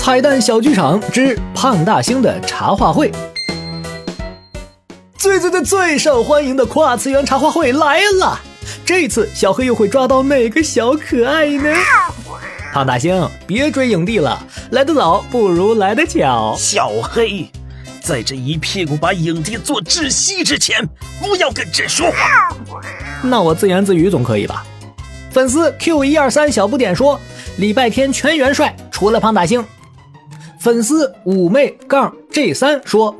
[0.00, 3.12] 彩蛋小剧场之胖大星的茶话会，
[5.18, 8.40] 最最最最受欢迎的跨次元茶话会来了！
[8.82, 11.70] 这次小黑又会抓到哪个小可爱呢？
[12.72, 16.56] 胖大星，别追影帝了，来得早不如来得巧。
[16.56, 17.50] 小黑，
[18.02, 20.82] 在这一屁股把影帝做窒息之前，
[21.20, 22.56] 不要跟朕说话。
[23.22, 24.64] 那我自言自语总可以吧？
[25.30, 27.20] 粉丝 Q 一二三小不点说，
[27.58, 29.62] 礼拜天全元帅，除了胖大星。
[30.60, 33.16] 粉丝五妹杠 G 三说，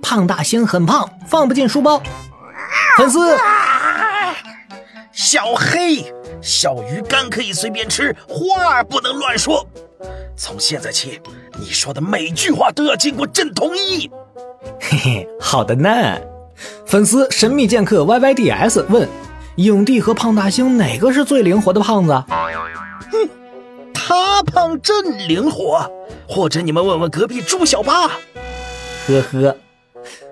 [0.00, 2.02] 胖大星很胖，放不进书包。
[2.96, 3.36] 粉丝
[5.12, 6.12] 小黑。
[6.40, 9.66] 小鱼干可以随便吃，话不能乱说。
[10.34, 11.20] 从现在起，
[11.58, 14.10] 你说的每句话都要经过朕同意。
[14.80, 16.16] 嘿嘿，好的呢。
[16.86, 19.06] 粉丝神秘剑客 Y Y D S 问：
[19.56, 22.12] 影帝和胖大星哪个是最灵活的胖子？
[23.10, 23.28] 哼，
[23.92, 25.90] 他胖朕灵活。
[26.28, 28.08] 或者你们问问隔壁朱小八。
[29.06, 29.56] 呵呵。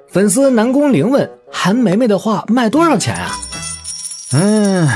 [0.08, 3.30] 粉丝南宫玲问：韩梅梅的画卖多少钱啊？
[4.32, 4.88] 嗯。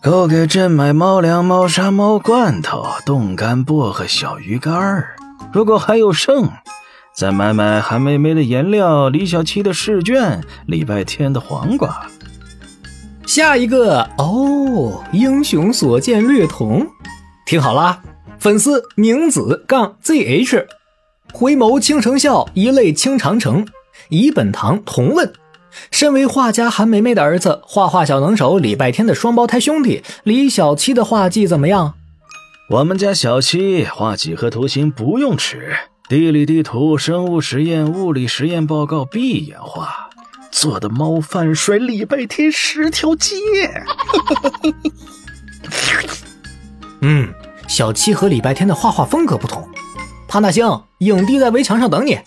[0.00, 5.16] 够给朕买猫粮、猫砂、猫罐头、冻干薄荷小鱼干儿。
[5.52, 6.48] 如果还有剩，
[7.12, 12.06] 再买买韩梅梅的颜料、李小七的试卷、礼拜天的黄瓜。
[13.26, 16.86] 下一个哦，英雄所见略同。
[17.44, 18.00] 听好啦，
[18.38, 20.66] 粉丝明子杠 zh，
[21.32, 23.66] 回眸倾城笑，一泪倾长城。
[24.08, 25.32] 以本堂同问。
[25.90, 31.94] 身为画家韩梅梅的儿子，画画小能手礼拜天的双胞胎兄弟李小七的画技怎么样？
[32.70, 35.76] 我们家小七画几何图形不用尺，
[36.08, 40.10] 地理地图、生物实验、物理实验报告闭眼画，
[40.50, 43.36] 做的猫饭甩礼拜天十条街。
[47.00, 47.32] 嗯，
[47.78, 49.64] 小七和礼拜天的画画风格不同。
[50.26, 52.18] 潘大星，影帝在围墙上等你。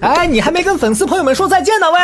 [0.00, 1.98] 哎，你还没跟粉丝朋友们说再见呢，喂！